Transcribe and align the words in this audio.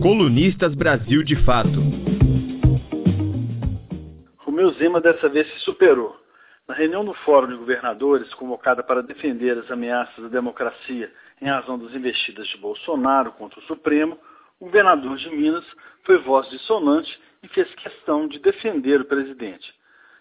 Colunistas 0.00 0.76
Brasil 0.76 1.24
de 1.24 1.34
Fato. 1.44 1.82
Romeu 4.36 4.70
Zema 4.74 5.00
dessa 5.00 5.28
vez 5.28 5.52
se 5.52 5.58
superou. 5.60 6.16
Na 6.68 6.74
reunião 6.74 7.04
do 7.04 7.12
Fórum 7.14 7.48
de 7.48 7.56
Governadores, 7.56 8.32
convocada 8.34 8.80
para 8.84 9.02
defender 9.02 9.58
as 9.58 9.68
ameaças 9.68 10.24
à 10.24 10.28
democracia 10.28 11.12
em 11.42 11.46
razão 11.46 11.76
das 11.76 11.92
investidas 11.96 12.46
de 12.46 12.56
Bolsonaro 12.58 13.32
contra 13.32 13.58
o 13.58 13.62
Supremo, 13.64 14.16
o 14.60 14.66
governador 14.66 15.16
de 15.16 15.30
Minas 15.30 15.64
foi 16.04 16.18
voz 16.18 16.48
dissonante 16.48 17.20
e 17.42 17.48
fez 17.48 17.68
questão 17.74 18.28
de 18.28 18.38
defender 18.38 19.00
o 19.00 19.04
presidente. 19.04 19.74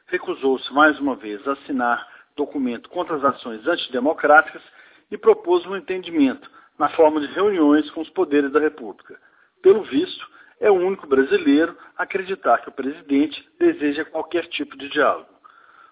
Recusou-se 0.07 0.73
mais 0.73 0.99
uma 0.99 1.15
vez 1.15 1.47
a 1.47 1.51
assinar 1.51 2.07
documento 2.35 2.89
contra 2.89 3.15
as 3.15 3.23
ações 3.23 3.67
antidemocráticas 3.67 4.63
e 5.11 5.17
propôs 5.19 5.67
um 5.67 5.75
entendimento 5.75 6.49
na 6.79 6.89
forma 6.89 7.21
de 7.21 7.27
reuniões 7.27 7.91
com 7.91 8.01
os 8.01 8.09
poderes 8.09 8.51
da 8.51 8.59
República. 8.59 9.26
Pelo 9.67 9.83
visto, 9.83 10.25
é 10.61 10.71
o 10.71 10.75
único 10.75 11.05
brasileiro 11.05 11.77
a 11.97 12.03
acreditar 12.03 12.59
que 12.59 12.69
o 12.69 12.71
presidente 12.71 13.45
deseja 13.59 14.05
qualquer 14.05 14.47
tipo 14.47 14.77
de 14.77 14.87
diálogo. 14.87 15.27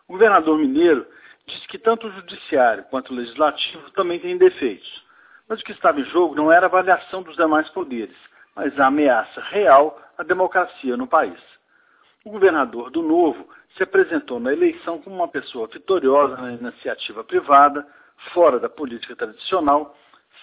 O 0.08 0.14
governador 0.14 0.58
mineiro 0.58 1.06
disse 1.46 1.68
que 1.68 1.78
tanto 1.78 2.08
o 2.08 2.12
judiciário 2.12 2.86
quanto 2.86 3.12
o 3.12 3.16
legislativo 3.18 3.92
também 3.92 4.18
têm 4.18 4.38
defeitos. 4.38 5.04
Mas 5.50 5.60
o 5.60 5.64
que 5.66 5.74
estava 5.74 6.00
em 6.00 6.06
jogo 6.06 6.36
não 6.36 6.50
era 6.50 6.68
a 6.68 6.70
avaliação 6.70 7.22
dos 7.22 7.36
demais 7.36 7.68
poderes, 7.72 8.16
mas 8.56 8.80
a 8.80 8.88
ameaça 8.88 9.42
real 9.42 10.02
à 10.18 10.24
democracia 10.24 10.96
no 10.96 11.06
país. 11.06 11.38
O 12.24 12.32
governador 12.32 12.90
do 12.90 13.02
Novo 13.02 13.46
se 13.76 13.84
apresentou 13.84 14.40
na 14.40 14.54
eleição 14.54 15.02
como 15.02 15.18
uma 15.18 15.28
pessoa 15.28 15.68
vitoriosa 15.68 16.38
na 16.38 16.54
iniciativa 16.54 17.26
privada, 17.26 17.86
fora 18.34 18.58
da 18.58 18.70
política 18.70 19.18
tradicional, 19.18 19.98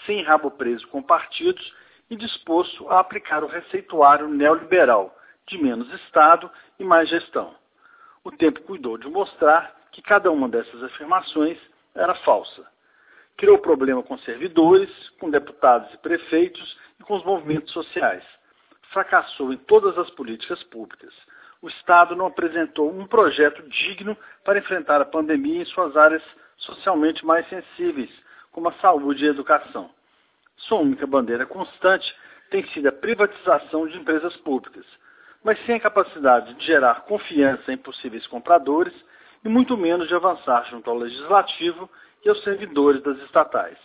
sem 0.04 0.22
rabo 0.22 0.50
preso 0.50 0.86
com 0.88 1.02
partidos 1.02 1.72
e 2.12 2.16
disposto 2.16 2.86
a 2.90 3.00
aplicar 3.00 3.42
o 3.42 3.46
receituário 3.46 4.28
neoliberal 4.28 5.16
de 5.46 5.56
menos 5.56 5.90
Estado 5.94 6.50
e 6.78 6.84
mais 6.84 7.08
gestão. 7.08 7.54
O 8.22 8.30
tempo 8.30 8.60
cuidou 8.64 8.98
de 8.98 9.08
mostrar 9.08 9.74
que 9.90 10.02
cada 10.02 10.30
uma 10.30 10.46
dessas 10.46 10.82
afirmações 10.82 11.58
era 11.94 12.14
falsa. 12.16 12.66
Criou 13.34 13.56
problema 13.58 14.02
com 14.02 14.18
servidores, 14.18 14.90
com 15.18 15.30
deputados 15.30 15.90
e 15.94 15.96
prefeitos 15.96 16.78
e 17.00 17.02
com 17.02 17.14
os 17.14 17.24
movimentos 17.24 17.72
sociais. 17.72 18.22
Fracassou 18.92 19.50
em 19.50 19.56
todas 19.56 19.96
as 19.96 20.10
políticas 20.10 20.62
públicas. 20.64 21.14
O 21.62 21.68
Estado 21.68 22.14
não 22.14 22.26
apresentou 22.26 22.92
um 22.92 23.06
projeto 23.06 23.66
digno 23.70 24.14
para 24.44 24.58
enfrentar 24.58 25.00
a 25.00 25.06
pandemia 25.06 25.62
em 25.62 25.64
suas 25.64 25.96
áreas 25.96 26.22
socialmente 26.58 27.24
mais 27.24 27.48
sensíveis, 27.48 28.10
como 28.50 28.68
a 28.68 28.74
saúde 28.74 29.24
e 29.24 29.28
a 29.28 29.30
educação. 29.30 29.90
Sua 30.56 30.80
única 30.80 31.06
bandeira 31.06 31.46
constante 31.46 32.14
tem 32.50 32.66
sido 32.68 32.88
a 32.88 32.92
privatização 32.92 33.86
de 33.86 33.98
empresas 33.98 34.36
públicas, 34.38 34.86
mas 35.42 35.58
sem 35.64 35.76
a 35.76 35.80
capacidade 35.80 36.54
de 36.54 36.66
gerar 36.66 37.02
confiança 37.02 37.72
em 37.72 37.76
possíveis 37.76 38.26
compradores 38.26 38.94
e 39.44 39.48
muito 39.48 39.76
menos 39.76 40.06
de 40.06 40.14
avançar 40.14 40.64
junto 40.66 40.88
ao 40.88 40.96
legislativo 40.96 41.90
e 42.24 42.28
aos 42.28 42.42
servidores 42.44 43.02
das 43.02 43.18
estatais. 43.22 43.78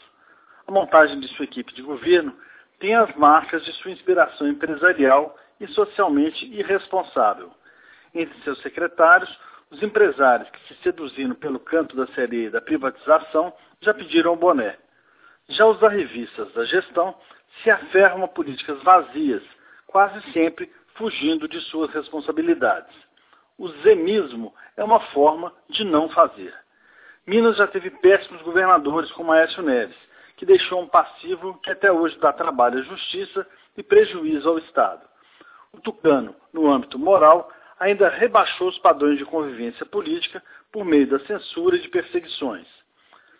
A 0.67 0.71
montagem 0.71 1.19
de 1.19 1.27
sua 1.29 1.45
equipe 1.45 1.73
de 1.73 1.81
governo 1.81 2.35
tem 2.79 2.93
as 2.93 3.13
marcas 3.15 3.63
de 3.65 3.73
sua 3.73 3.91
inspiração 3.91 4.47
empresarial 4.47 5.35
e 5.59 5.67
socialmente 5.67 6.45
irresponsável. 6.45 7.51
Entre 8.13 8.39
seus 8.41 8.61
secretários, 8.61 9.29
os 9.71 9.81
empresários 9.81 10.49
que 10.49 10.59
se 10.67 10.81
seduziram 10.81 11.35
pelo 11.35 11.59
canto 11.59 11.95
da 11.95 12.07
série 12.13 12.49
da 12.49 12.61
privatização 12.61 13.53
já 13.81 13.93
pediram 13.93 14.33
o 14.33 14.37
boné. 14.37 14.77
Já 15.49 15.65
os 15.65 15.81
arrivistas 15.81 16.51
da 16.53 16.65
gestão 16.65 17.15
se 17.61 17.69
aferram 17.69 18.23
a 18.23 18.27
políticas 18.27 18.81
vazias, 18.83 19.43
quase 19.85 20.21
sempre 20.31 20.71
fugindo 20.95 21.47
de 21.47 21.61
suas 21.61 21.91
responsabilidades. 21.93 22.95
O 23.57 23.67
zemismo 23.81 24.53
é 24.75 24.83
uma 24.83 24.99
forma 24.99 25.53
de 25.69 25.83
não 25.83 26.09
fazer. 26.09 26.53
Minas 27.25 27.57
já 27.57 27.67
teve 27.67 27.89
péssimos 27.89 28.41
governadores 28.41 29.11
como 29.11 29.31
Aécio 29.31 29.63
Neves, 29.63 29.97
que 30.35 30.45
deixou 30.45 30.81
um 30.81 30.87
passivo 30.87 31.59
que 31.63 31.71
até 31.71 31.91
hoje 31.91 32.17
dá 32.19 32.31
trabalho 32.31 32.79
à 32.79 32.83
justiça 32.83 33.47
e 33.75 33.81
prejuízo 33.81 34.47
ao 34.47 34.59
Estado. 34.59 35.07
O 35.73 35.79
Tucano, 35.79 36.35
no 36.53 36.71
âmbito 36.71 36.99
moral, 36.99 37.51
ainda 37.79 38.09
rebaixou 38.09 38.69
os 38.69 38.77
padrões 38.79 39.17
de 39.17 39.25
convivência 39.25 39.85
política 39.85 40.43
por 40.71 40.85
meio 40.85 41.07
da 41.07 41.19
censura 41.21 41.75
e 41.75 41.81
de 41.81 41.89
perseguições. 41.89 42.67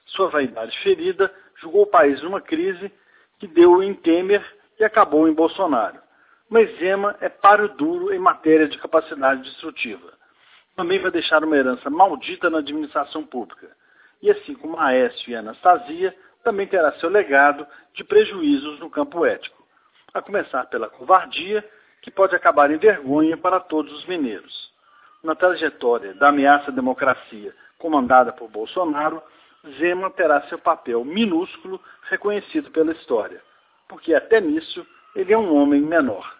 Sua 0.08 0.30
vaidade 0.30 0.78
ferida 0.80 1.34
jogou 1.58 1.84
o 1.84 1.88
país 1.88 2.22
numa 2.22 2.42
crise 2.42 2.92
que 3.40 3.48
deu 3.48 3.82
em 3.84 3.94
Temer 3.94 4.44
e 4.80 4.84
acabou 4.84 5.28
em 5.28 5.34
Bolsonaro. 5.34 6.00
Mas 6.50 6.78
Zema 6.78 7.16
é 7.20 7.28
páreo 7.30 7.70
duro 7.70 8.14
em 8.14 8.20
matéria 8.20 8.68
de 8.68 8.78
capacidade 8.78 9.42
destrutiva. 9.44 10.14
Também 10.76 11.00
vai 11.00 11.12
deixar 11.12 11.44
uma 11.44 11.58
herança 11.58 11.90
maldita 11.90 12.50
na 12.50 12.60
administração 12.60 13.26
pública. 13.26 13.70
E 14.22 14.32
assim 14.32 14.54
como 14.56 14.80
Aécio 14.80 15.30
e 15.30 15.36
Anastasia, 15.36 16.16
também 16.44 16.68
terá 16.68 16.94
seu 16.94 17.10
legado 17.10 17.68
de 17.94 18.04
prejuízos 18.04 18.80
no 18.80 18.90
campo 18.90 19.26
ético. 19.26 19.62
A 20.14 20.22
começar 20.22 20.66
pela 20.68 20.90
covardia 20.90 21.68
que 22.02 22.10
pode 22.10 22.36
acabar 22.36 22.72
em 22.72 22.78
vergonha 22.78 23.36
para 23.36 23.60
todos 23.60 23.92
os 23.92 24.06
mineiros. 24.06 24.72
Na 25.22 25.36
trajetória 25.36 26.14
da 26.14 26.30
ameaça 26.30 26.72
à 26.72 26.74
democracia 26.74 27.54
comandada 27.78 28.32
por 28.32 28.50
Bolsonaro, 28.50 29.22
Zema 29.78 30.10
terá 30.12 30.42
seu 30.44 30.60
papel 30.60 31.04
minúsculo 31.04 31.82
reconhecido 32.04 32.72
pela 32.72 32.92
história, 32.94 33.42
porque 33.88 34.14
até 34.14 34.40
nisso 34.40 34.86
ele 35.16 35.34
é 35.34 35.38
um 35.38 35.56
homem 35.56 35.82
menor. 35.82 36.36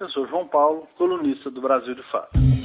Eu 0.00 0.08
sou 0.10 0.26
João 0.26 0.46
Paulo, 0.48 0.88
colunista 0.96 1.50
do 1.50 1.60
Brasil 1.60 1.94
de 1.94 2.02
Fato. 2.04 2.55